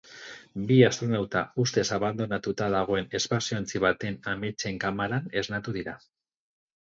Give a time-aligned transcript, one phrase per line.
[0.69, 5.97] Bi astronauta ustez abandonatuta dagoen espaziontzi bateko ametsen kamaran esnatuko dira.